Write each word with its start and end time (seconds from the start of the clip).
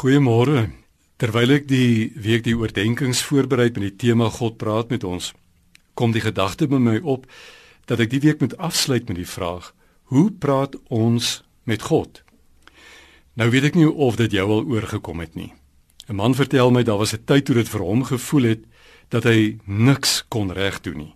Goeiemôre. 0.00 0.70
Terwyl 1.20 1.50
ek 1.58 1.66
die 1.68 2.08
week 2.16 2.46
die 2.46 2.54
oordeenkings 2.56 3.20
voorberei 3.28 3.66
met 3.68 3.82
die 3.82 3.96
tema 4.00 4.30
God 4.32 4.54
praat 4.56 4.88
met 4.88 5.02
ons, 5.04 5.34
kom 5.92 6.14
die 6.16 6.22
gedagte 6.24 6.64
by 6.72 6.78
my 6.80 6.94
op 7.04 7.26
dat 7.84 8.00
ek 8.00 8.08
die 8.14 8.22
week 8.24 8.40
moet 8.40 8.54
afsluit 8.56 9.10
met 9.12 9.18
die 9.18 9.28
vraag: 9.28 9.74
Hoe 10.08 10.30
praat 10.32 10.78
ons 10.88 11.42
met 11.68 11.84
God? 11.90 12.22
Nou 13.36 13.50
weet 13.52 13.66
ek 13.68 13.76
nie 13.76 13.90
of 13.90 14.16
dit 14.16 14.38
jou 14.38 14.46
al 14.46 14.64
oorgekom 14.72 15.20
het 15.20 15.36
nie. 15.36 15.52
'n 16.08 16.16
Man 16.16 16.32
vertel 16.32 16.72
my 16.72 16.82
daar 16.82 17.04
was 17.04 17.12
'n 17.12 17.24
tyd 17.28 17.44
toe 17.44 17.60
dit 17.60 17.68
vir 17.68 17.84
hom 17.84 18.04
gevoel 18.04 18.44
het 18.56 18.64
dat 19.10 19.28
hy 19.28 19.58
niks 19.66 20.24
kon 20.32 20.48
reg 20.48 20.80
doen 20.80 20.96
nie. 20.96 21.14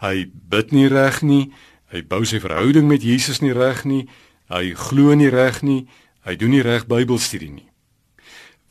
Hy 0.00 0.30
bid 0.32 0.72
nie 0.72 0.88
reg 0.88 1.20
nie, 1.20 1.52
hy 1.92 2.00
bou 2.00 2.24
sy 2.24 2.40
verhouding 2.40 2.88
met 2.88 3.02
Jesus 3.02 3.40
nie 3.40 3.52
reg 3.52 3.84
nie, 3.84 4.08
hy 4.48 4.72
glo 4.72 5.12
nie 5.12 5.28
reg 5.28 5.62
nie, 5.62 5.86
hy 6.24 6.36
doen 6.36 6.50
nie 6.50 6.62
reg 6.62 6.86
Bybelstudie 6.86 7.52
nie. 7.52 7.73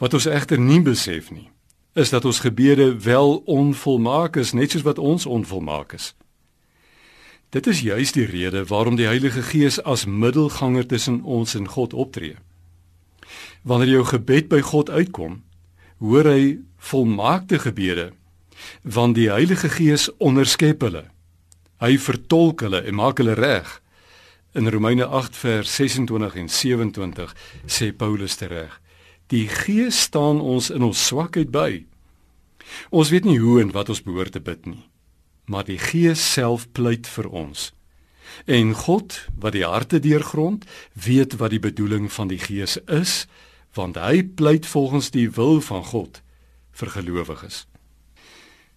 Wat 0.04 0.14
ons 0.18 0.26
egter 0.28 0.60
nie 0.60 0.82
besef 0.84 1.30
nie, 1.32 1.48
is 1.96 2.10
dat 2.12 2.26
ons 2.28 2.42
gebede 2.44 2.90
wel 3.06 3.38
onvolmaak 3.48 4.36
is, 4.42 4.52
net 4.52 4.74
soos 4.74 4.84
wat 4.84 5.00
ons 5.00 5.24
onvolmaak 5.26 5.94
is. 5.96 6.10
Dit 7.56 7.70
is 7.72 7.86
juis 7.86 8.12
die 8.12 8.26
rede 8.28 8.66
waarom 8.68 8.98
die 9.00 9.08
Heilige 9.08 9.46
Gees 9.48 9.78
as 9.80 10.04
middelganger 10.04 10.90
tussen 10.92 11.22
ons 11.24 11.56
en 11.56 11.70
God 11.72 11.94
optree. 11.94 12.36
Wanneer 13.64 13.94
jou 13.94 14.04
gebed 14.12 14.52
by 14.52 14.60
God 14.74 14.92
uitkom, 14.92 15.40
hoor 16.04 16.28
hy 16.28 16.44
volmaakte 16.92 17.62
gebede, 17.64 18.12
want 18.84 19.16
die 19.16 19.30
Heilige 19.32 19.72
Gees 19.72 20.10
onderskep 20.20 20.84
hulle. 20.84 21.06
Hy 21.80 21.96
vertolk 21.96 22.68
hulle 22.68 22.84
en 22.84 23.00
maak 23.00 23.24
hulle 23.24 23.40
reg. 23.40 23.80
In 24.52 24.68
Romeine 24.68 25.08
8 25.08 25.40
vers 25.48 25.80
26 25.80 26.42
en 26.44 26.50
27 26.50 27.38
sê 27.72 27.94
Paulus 27.96 28.36
tereg: 28.36 28.83
Die 29.34 29.48
Gees 29.50 29.98
staan 30.02 30.42
ons 30.42 30.70
in 30.70 30.84
ons 30.86 31.08
swakheid 31.08 31.50
by. 31.50 31.86
Ons 32.94 33.10
weet 33.10 33.26
nie 33.26 33.40
hoe 33.42 33.64
en 33.64 33.72
wat 33.74 33.90
ons 33.90 34.04
behoort 34.06 34.36
te 34.36 34.42
bid 34.44 34.68
nie, 34.70 34.84
maar 35.50 35.66
die 35.66 35.80
Gees 35.82 36.22
self 36.22 36.68
pleit 36.78 37.10
vir 37.10 37.32
ons. 37.32 37.72
En 38.46 38.76
God, 38.78 39.18
wat 39.34 39.58
die 39.58 39.66
harte 39.66 39.98
deurgrond, 40.04 40.68
weet 40.94 41.40
wat 41.42 41.50
die 41.56 41.64
bedoeling 41.64 42.12
van 42.14 42.30
die 42.30 42.38
Gees 42.38 42.78
is, 42.86 43.26
want 43.74 43.98
hy 43.98 44.22
pleit 44.22 44.70
volgens 44.70 45.10
die 45.18 45.26
wil 45.34 45.62
van 45.66 45.82
God 45.90 46.22
vir 46.78 46.94
gelowiges. 46.94 47.66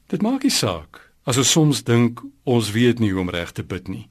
Dit 0.09 0.25
maak 0.25 0.49
nie 0.49 0.57
saak 0.57 1.03
as 1.29 1.37
ons 1.37 1.53
soms 1.53 1.85
dink 1.85 2.25
ons 2.49 2.73
weet 2.73 3.03
nie 3.03 3.13
hoe 3.13 3.27
om 3.27 3.35
reg 3.35 3.53
te 3.53 3.67
bid 3.67 3.93
nie, 3.93 4.07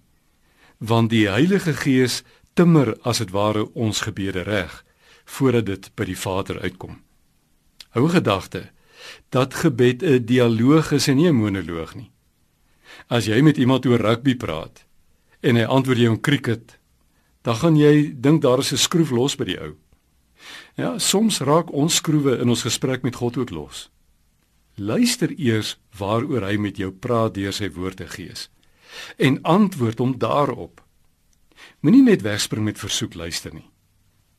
want 0.78 1.10
die 1.10 1.26
Heilige 1.26 1.74
Gees 1.74 2.22
timmer 2.54 2.94
as 3.02 3.24
dit 3.24 3.34
ware 3.34 3.66
ons 3.74 4.06
gebede 4.06 4.46
reg 4.46 4.85
voordat 5.26 5.66
dit 5.66 5.90
by 5.96 6.06
die 6.06 6.18
Vader 6.18 6.60
uitkom. 6.62 7.02
Hou 7.96 8.10
gedagte 8.10 8.70
dat 9.30 9.54
gebed 9.54 10.04
'n 10.04 10.26
dialoog 10.26 10.92
is 10.92 11.08
en 11.08 11.18
nie 11.18 11.28
'n 11.28 11.36
monoloog 11.36 11.96
nie. 11.96 12.12
As 13.08 13.26
jy 13.26 13.42
met 13.42 13.58
iemand 13.58 13.86
oor 13.86 14.00
rugby 14.00 14.36
praat 14.36 14.86
en 15.42 15.56
hy 15.56 15.64
antwoord 15.64 15.98
jou 15.98 16.12
in 16.12 16.22
cricket, 16.22 16.80
dan 17.42 17.56
gaan 17.56 17.76
jy 17.76 18.14
dink 18.18 18.42
daar 18.42 18.60
is 18.60 18.72
'n 18.72 18.78
skroef 18.78 19.10
los 19.10 19.36
by 19.36 19.46
die 19.46 19.60
ou. 19.62 19.76
Ja, 20.76 21.00
soms 21.00 21.40
raak 21.40 21.72
ons 21.72 21.96
skroewe 21.96 22.40
in 22.40 22.50
ons 22.50 22.62
gesprek 22.62 23.04
met 23.04 23.16
God 23.16 23.38
ook 23.38 23.50
los. 23.50 23.90
Luister 24.76 25.32
eers 25.40 25.78
waaroor 25.98 26.42
hy 26.42 26.58
met 26.58 26.78
jou 26.78 26.92
praat 26.92 27.34
deur 27.34 27.54
sy 27.54 27.70
woord 27.70 27.98
te 27.98 28.08
gees 28.08 28.50
en 29.18 29.42
antwoord 29.44 30.00
hom 30.00 30.18
daarop. 30.18 30.82
Moenie 31.80 32.04
net 32.04 32.22
wegspring 32.22 32.64
met 32.64 32.80
versoek 32.80 33.14
luister 33.14 33.54
nie. 33.54 33.70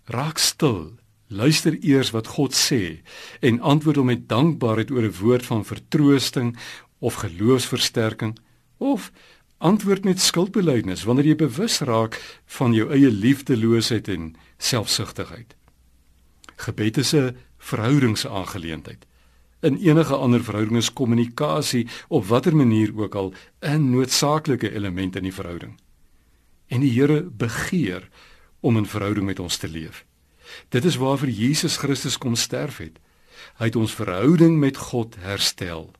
Raak 0.06 0.38
stil. 0.38 0.94
Luister 1.26 1.74
eers 1.82 2.12
wat 2.14 2.26
God 2.38 2.54
sê 2.54 3.02
en 3.42 3.58
antwoord 3.60 3.98
hom 3.98 4.06
met 4.06 4.28
dankbaarheid 4.30 4.90
oor 4.94 5.02
'n 5.02 5.18
woord 5.18 5.46
van 5.46 5.64
vertroosting 5.64 6.56
of 6.98 7.14
geloofsversterking 7.14 8.38
of 8.78 9.10
antwoord 9.58 10.04
met 10.04 10.20
skuldbeleidnis 10.20 11.02
wanneer 11.04 11.26
jy 11.26 11.36
bewus 11.36 11.80
raak 11.80 12.40
van 12.46 12.72
jou 12.72 12.90
eie 12.92 13.10
liefdeloosheid 13.10 14.08
en 14.08 14.36
selfsugtigheid. 14.58 15.56
Gebed 16.56 16.96
is 16.96 17.12
'n 17.14 17.36
verhoudingsaangeleentheid. 17.58 19.06
In 19.60 19.76
enige 19.76 20.14
ander 20.14 20.44
verhouding 20.44 20.76
is 20.76 20.92
kommunikasie 20.92 21.88
op 22.08 22.26
watter 22.26 22.56
manier 22.56 22.92
ook 22.96 23.14
al 23.14 23.34
'n 23.60 23.90
noodsaaklike 23.90 24.72
element 24.72 25.16
in 25.16 25.22
die 25.22 25.34
verhouding. 25.34 25.80
En 26.66 26.80
die 26.80 26.90
Here 26.90 27.22
begeer 27.22 28.08
om 28.66 28.78
'n 28.78 28.86
verhouding 28.86 29.26
met 29.26 29.38
ons 29.38 29.56
te 29.56 29.68
leef. 29.68 30.04
Dit 30.68 30.84
is 30.84 30.96
waarvoor 30.96 31.28
Jesus 31.28 31.76
Christus 31.76 32.18
kom 32.18 32.34
sterf 32.34 32.76
het. 32.76 32.98
Hy 33.56 33.64
het 33.64 33.76
ons 33.76 33.94
verhouding 33.94 34.58
met 34.58 34.76
God 34.76 35.16
herstel. 35.18 35.90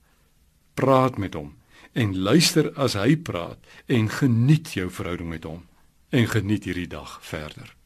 Praat 0.74 1.16
met 1.18 1.34
hom 1.34 1.54
en 1.92 2.18
luister 2.18 2.72
as 2.74 2.92
hy 2.92 3.16
praat 3.16 3.58
en 3.86 4.08
geniet 4.08 4.72
jou 4.72 4.90
verhouding 4.90 5.28
met 5.28 5.44
hom 5.44 5.62
en 6.08 6.26
geniet 6.28 6.64
hierdie 6.64 6.86
dag 6.86 7.18
verder. 7.22 7.76